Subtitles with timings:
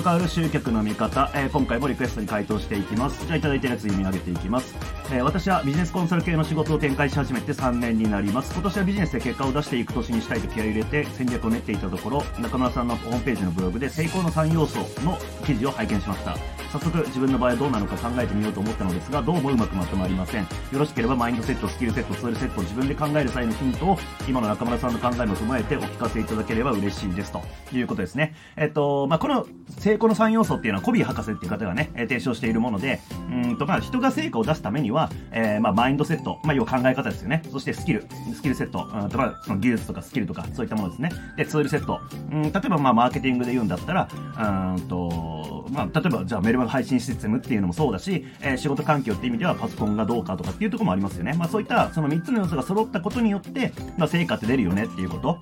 [0.00, 3.26] 関わる集客の見方、えー、今回もリクエストに回答していきます。
[3.26, 4.74] じゃあいただいたやつ読み上げていきます。
[5.10, 8.54] えー、私はビジネスコンサル系の仕事を展開し始めて3年になります。
[8.54, 16.38] 今年はビジネスで結果を出していく年にしたいと気合を入れて戦略を練っていたところ、中村さんのホームページのブログで成功の3要素の記事を拝見しました。
[16.72, 20.44] 早速自分の場合はどうなのか考えてみようと思ったのですが、どうもうまくまとまりません。
[20.44, 27.42] よろしければマインドセット、スキルセット、ツールセット自分で考える際のヒントを、今の中村さんの考えも踏まえてお聞かせいただければ嬉しいですと
[27.74, 28.34] いうことですね。
[28.56, 29.46] えっと、まあ、この
[29.82, 37.42] 成功の3要素っていうのはコビー博士っていう方がね、え提唱しているもので、うんと、まあ、人が成果を出すためには、えー、まあ、マインドセット、まあ、要は考え方ですよね。
[37.50, 41.10] そしてスキル、スキルセット、うんと、まあ、その技術とかスキルとか、そういったものですね。
[41.36, 41.98] で、ツールセット。
[42.30, 44.08] うん、例えば、まあ、マーケティングで言うんだったら、
[44.76, 51.34] うんと、まあ、例えば、じゃあ、メルマガ配信システムっていうのもそうだし、えー、仕事環境っていう意味ではパソコンがどうかとかっていうとこもありますよね。
[51.36, 55.38] まあそういったその3つの要素が揃ったことによって、まあ成果って出るよねっていうこと。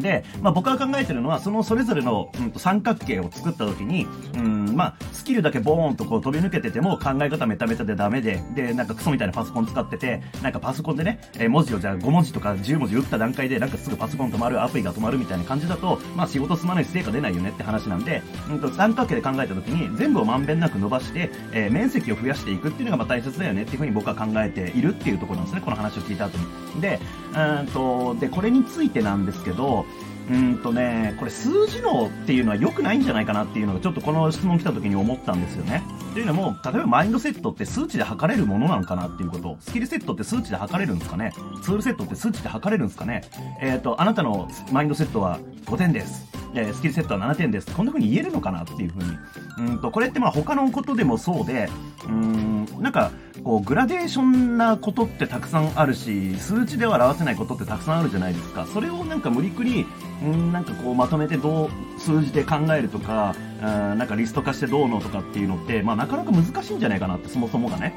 [0.00, 26.80] で、まあ、僕が考えてるのは、そのそれぞれの、うん、と三角形を作った時に、うん、まあ、スキルだけボーンとこう飛び抜けてても考え方メタメタでダメで、で、なんかクソみたいなパソコン使ってて、なんかパソコンでね、えー、文字をじゃあ5文字とか10文字打った段階で、なんかすぐパソコン止まる、アプリが止まるみたいな感じだと、まあ仕事進まないし成果出ないよねって話なんで、うんと三角形で考えた時に、全部をまんべんなく伸ばして、えー、面積を増やしていくっていうのがまあ大切だよねっていうふうに僕は考えているっていうところなんですね、この話を聞いた後に。
[26.80, 26.98] で、
[27.34, 29.81] うんと、で、これについてなんですけど、
[30.30, 35.82] うんとね、これ数字のっていうのは良くないんじゃないかなっていうのがちょっとこの質問来た時に思ったんですよね。
[36.14, 39.56] というのも、例えばマインドセットって数値で測れるものなのかなっていうこと。
[39.60, 43.22] スキルセットって数値で測れるんですかねツールセットって数値で測れるんですかね
[43.60, 46.41] えっ、ー、と、あなたのマインドセットは5点です。
[46.54, 47.74] えー、スキルセットは7点です。
[47.74, 49.18] こんな風に言えるのかなっていう風に。
[49.58, 51.68] うんと、これってまあ他のことでもそうで、
[52.06, 53.10] うん、なんか、
[53.42, 58.66] こう、グラデーションなことってたくさんあるし、数値では表せないことってたくさんあるじゃないですか。
[58.66, 59.86] それをなんか無理くり、
[60.22, 67.94] うん、なんかこう、まとめてどう、数字で考えるとか、うん、なんかリスト化してどうのとかっていうのって、まあなかなか難しいんじゃないかなって、そもそもがね。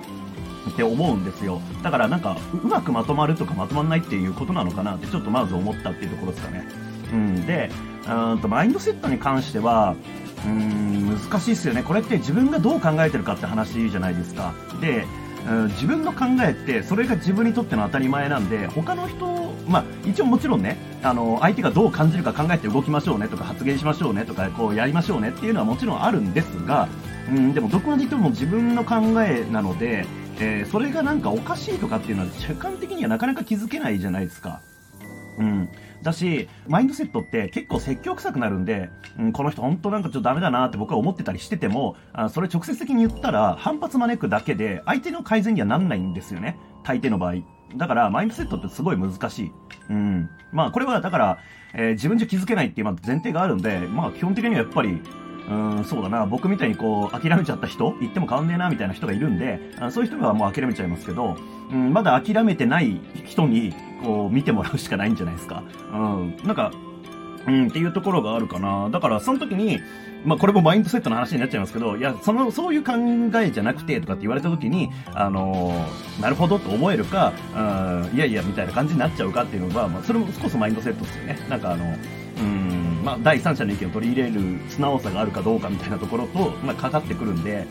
[0.69, 1.61] って思うんですよ。
[1.83, 6.65] だからなんか、うまくまとまるとかまとまんないっていうことなのかなってちょっとまず思ったっていうところですかね。
[7.11, 7.45] うん。
[7.45, 7.69] で、
[8.07, 9.95] うんとマインドセットに関しては、
[10.45, 11.83] うん、難しいですよね。
[11.83, 14.53] これって自分がどう考えてるかって話じゃないですか。
[14.79, 15.05] で、
[15.69, 19.27] 自分の考えってそれが自分にとっての当たり前なんで他の人
[19.67, 26.89] まあ一応もちろんねあの相手がどう感じるか考えて動きましょうねとか発言しましょうねとかこうやりましょうねっていうのはもちろんあるんですが、
[27.29, 30.07] うん、でもどこまでいっても自分の考えなので、
[30.39, 34.61] えー、それがなんかおかしいとかっていうのは客観的にはなかなか気づけないじゃないですか。
[35.37, 35.69] うん。
[36.01, 46.57] だし、マインドセットって結構説教臭くなるんで、うん、この人本当なんかちょっとダメだなって僕は思ってたりしてても、あそれ直接的に言ったら反発招くだけで相手の改善にはなんないんですよね。
[46.83, 47.35] 大抵の場合。
[47.75, 49.51] だから、マインドセットってすごい難しい。
[49.89, 50.29] うん。
[50.51, 51.39] まあ、これはだから、
[51.73, 55.01] えー、自分じゃ気づけないっていう前提があるんで、まあ、基本的にはやっぱり、
[55.49, 56.25] うん、そうだな。
[56.25, 57.95] 僕みたいにこう、諦めちゃった人？
[57.99, 61.37] 言っても変わんねえな、みたいな人がいるんで、あそういう人はもう諦めちゃいますけど、
[61.71, 63.73] うん、まだ諦めてない人に、
[64.03, 65.63] こう、見てもらうしかないんじゃないですか。
[65.93, 66.71] うん、なんか、
[67.47, 68.89] うん、っていうところがあるかな。
[68.89, 69.79] だから、その時に、
[70.25, 72.93] まあ、これもマインドセットの話になっちゃいますけど、いや、その、そういう考
[73.39, 77.59] えじゃなくて、とかって言われた時に、あのー、なるほどと思えるか、う
[78.11, 81.37] ん、いやいや、みたいな感じになっちゃうかっていうのは、まあ、それもこそマインドセットですよね。
[81.47, 81.85] なんかあの、
[82.37, 87.67] うん、まあ、第三者の意見を取り入れる素直さがあるかどうかみたいなところと、まあ、かかってくるんで、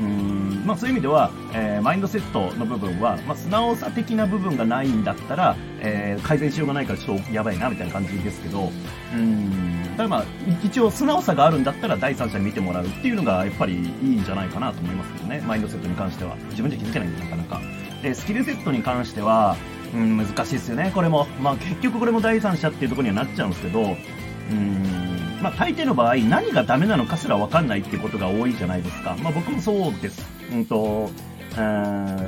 [0.00, 8.70] うんまあ、そういう意味では、えー、マインドセットの部分は、まあ、素直さ的な部分がないんだったら、えー、改善しようがないからちょっとやばいなみたいな感じですけど、
[9.14, 10.24] うんただまあ、
[10.62, 13.80] 一応素直さがあるんだったら第三者に見てもらうっていうのがやっぱりいい
[14.20, 16.36] んじゃないかなと思いますけどね、マインドセットに関しては。
[16.50, 17.60] 自分じゃ気づけないんで、なかなか。
[18.02, 19.56] で、スキルセットに関しては、
[19.96, 21.26] うん、難しいですよね、これも。
[21.40, 29.16] まあ結局これも第三者っていうところにはなっちゃうんですけど、うん、まあ大抵の場合、何がダメなのかすらわかんないっていことが多いじゃないですか。
[29.22, 30.22] まあ僕もそうです。
[30.52, 31.10] うんと、
[31.56, 31.60] うん、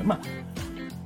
[0.06, 0.18] ま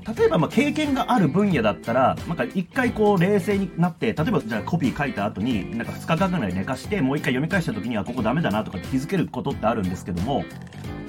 [0.06, 10.44] あ、例えばま経験がある分野だったら、なんか一回こう冷静になって、例えばじゃあコピー書いた後に、なんか2日間ぐらい寝かして、もう一回読み返した時にはここダメだなとか気づけることってあるんですけども、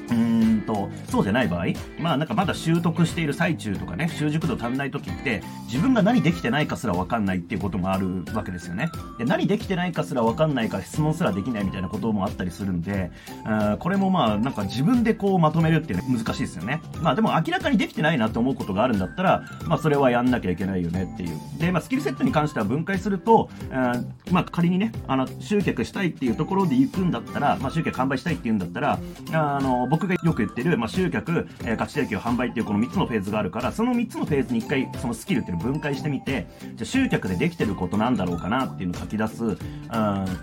[0.09, 1.65] うーんと、そうじゃない場合、
[1.99, 8.89] まあなんかまだ習得している最中とかね、習熟度足んない時って、自分が何できてないかすらわかんないっていうこともあるわけですよね。
[9.17, 13.11] で、何できてないかすらわかんないか質問すらできないみたいなこともあったりするんで、
[13.45, 16.81] あこれもまあなんか自分でこうまとめるっていうのは難しいですよね。
[17.01, 21.39] まあでも明らかにできてないなって思うことがあるんだったら、まあそれはやんなきゃいけないよねっていう。
[21.59, 23.95] で、まあスキルセットに関しては分解すると、あ
[24.31, 28.99] まあ仮にね、あの、集客したいっていうところで行くんだったら、まあ集客販売したいっていうんだったら、
[29.31, 39.55] あの、僕がよく言ってる、まあ、集客、えー、価値提供、販売っていうこの3つのフェーズがあるから、その3つのフェーズに1回そのスキルっていうのを分解してみて、じゃ集客でできてることなんだろうかなっていうのを書き出す、うん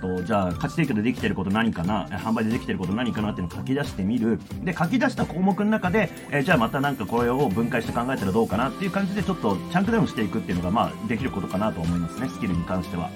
[0.00, 4.38] と、じゃあ価値提供でできてること何かな、販売でできてること何かなっていうのを書き出してみる。
[4.62, 13.10] で、書き出した項目の中で、えー、じゃあまたなんかこれを分解して考えたらどうかなっていう感じでちょっとチャンクダウンしていくっていうのが、まあ、できることかなと思いますね、スキルに関しては。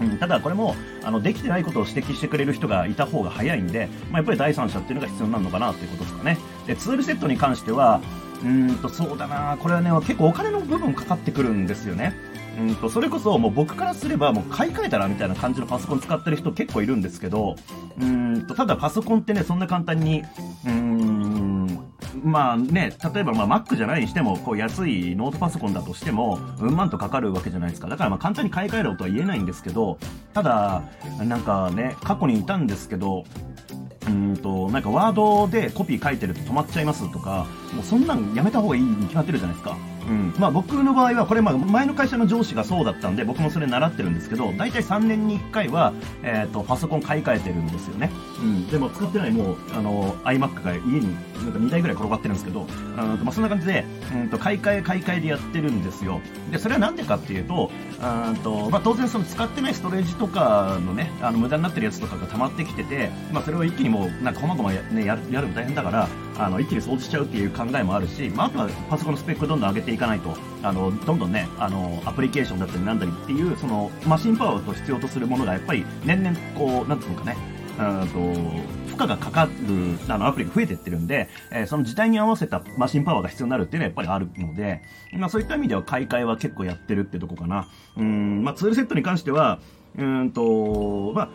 [0.00, 0.74] うん、ただ、これも
[1.04, 6.38] あのできてないことを指摘してくれる人がいた方が早いんで、まあ、やっぱり第三者っていうのが必要なのかなっていうことですかね。
[6.66, 8.00] でツールセットに関しては、
[8.44, 12.14] うんとそうだな、これはね、結構お金の部分かかってくるんですよね。
[12.58, 17.54] うんとそれこそもう僕からすればもう買い替えたらみたいな感じのパソコン使ってる人結構いるんですけど
[18.00, 20.24] うんとただパソコンってねそんな簡単に
[20.66, 21.17] うん
[22.28, 27.88] まあね、例えばまあ Mac じゃないにしても、こう安いノートパソコンだとしても、うんまんとかかるわけじゃないですか。
[27.88, 29.98] だからまあ簡単に買い替えろとは言えないんですけど、
[30.34, 30.82] ただ、
[31.24, 33.24] なんかね、過去にいたんですけど、
[34.06, 39.76] うんと、なんかワードでコピー書いてると止まっちゃいますとか、もうそんなんやめた方がいいに決まってるじゃないですか。
[40.08, 40.34] うん。
[40.38, 48.10] まあ僕の場合は、これまあ前の会社の上司がそうだったんで、僕もそれ習ってるんですけど、大体3年に1回は、えっ、ー、と、パソコン買い替えてるんですよね。
[48.40, 48.66] うん。
[48.68, 51.14] でも使ってないもう、あの、iMac が家に
[51.44, 56.20] なんか2台ぐらい転がってるんですけど、うんとまあ、そんな感じで、うんと買い替え買い替えでやってるんですよ。
[56.50, 57.70] で、それはなんでかっていうと、
[58.00, 66.08] うんとまあ、当然その使ってないストレージとかのね、あの無駄になってるやつとかが溜まってきてて、まあ、それを一気にもう、なんか細々や,、ね、やるやるの大変だから、
[66.38, 77.36] あの一気に掃除しちゃうっていう考えもあるし、まあ、あとはパソコンのスペックをどんどん上げていかないと、あのどんどんね、あのアプリケーションだったりなんだりっていう、そのマシンパワーと必要とするものがやっぱり年々こう、なんていうのかね、
[77.78, 78.18] うんと
[78.96, 79.52] 負荷がかかる
[80.08, 84.82] あのアプリが増えていってるんで、えー、その時代に合わせたマシンパワーが必要になるっていうのはやっぱりあるので、
[85.12, 87.68] まあ、そういった意味では買い替えは結構やってるってとこかな。
[87.96, 89.60] うん、まあ、ツールセットに関しては、
[89.96, 91.28] うんと、まあ、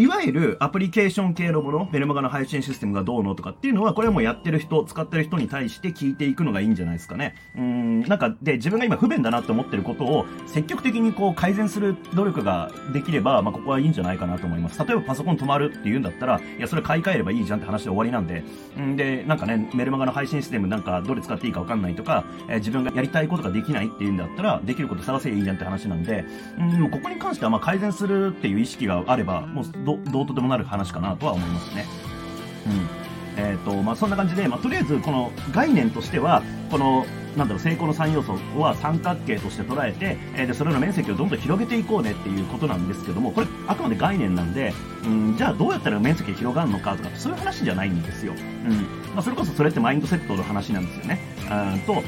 [0.00, 7.34] いわゆるアプリケーション系のもの、メルマガの配信システムがどうのとかっていうのは、これはもうやってる人、使ってる人に対して聞いていくのがいいんじゃないですかね。
[7.54, 14.82] うん、なんか、で、自分が今不便だなって思ってることを、積極的にこう改善する努力ができれば、まあ、ここはいいんじゃないかなと思います。
[14.82, 18.42] 例えばパソコン止まるって言うんだったら、いや、それ買い替えればいいじゃんって話で終わりなんで、
[18.78, 26.24] うんで、なんかね、メルマガの配信システムなんかどれ使っていいかわかんないとか、えー、自分がやりたいことができないっていうんだったら、できること探せばいいじゃんって話なんで、
[26.58, 29.64] うん、ここに関してはまあ改善するっていう意識があれば、もう
[29.96, 31.86] ど、どうとでもなる話かなとは思いますね。
[32.66, 33.00] うん
[33.36, 37.06] えーとまあ、そんな感じで、まあ、とりあえずこの概念としてはこの
[37.36, 48.72] なんだろう成功の3要素は三角形として捉えて、えー、でそれの面積をどんどん広げていこうねっていうことなんですけどもこれあくまで概念なんで、うん、じゃあどうやったら面積広がるのかとかそういう話じゃないんですよ、うん
[49.14, 51.20] まあ、それこそそれってマインドセットの話なんですよね。
[51.50, 52.02] うんと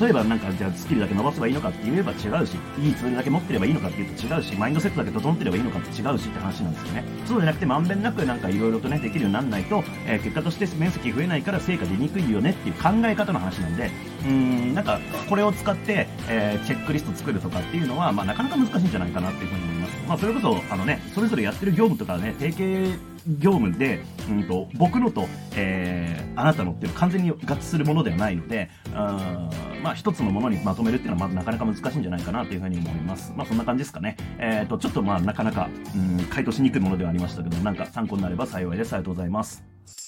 [0.00, 7.04] 例えばなんかじゃあスキルだけ伸ばせばいいのかって言えば違うし、いいツールだけ持ってればいいのかっていうと違うし、マインドセットだけ整ってればいいのかって違うしって話なんですよね。
[7.26, 13.90] そうじゃなくてまんべんなくなんかいろいろとね、できるようにならないと、えー、結果として面積増えないから成果出にくいよねっていう考え方の話なんで、
[14.24, 19.96] うーん、なんかこれを使って、えー、チェックリスト作るとかっていうのは、まあなかなか難しいんじゃないかなっていうふうに思います。
[20.08, 29.50] まあそれこそ、あのね、それぞれやってる業務とかね、提携業務で、うんと、僕のと、えー、あなたのっていうのは完全に合致するものではないので、あ
[29.82, 33.32] まあ、一つのものにまとめるっていうのは、まずなかなか難しいんじゃないかなというふうに思います。
[33.36, 34.16] まあ、そんな感じですかね。
[34.38, 38.94] えっ、ー、と、ちょっとまあ、なかなか、うん、回答しにくいものではありましたけど、なんか参考になれば幸いです。
[38.94, 40.07] ありがとうございます。